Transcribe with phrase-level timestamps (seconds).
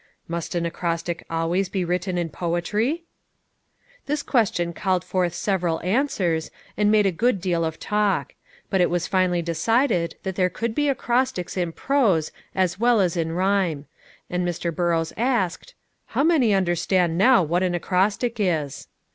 [0.27, 3.03] "Must an acrostic always be written in poetry?"
[4.07, 8.33] This question called forth several answers, and made a good deal of talk;
[8.71, 13.15] but it was finally decided that there could be acrostics in prose as well as
[13.15, 13.85] in rhyme;
[14.27, 14.73] and Mr.
[14.75, 15.75] Burrows asked,
[16.07, 18.87] "How many understand now what an acrostic is?"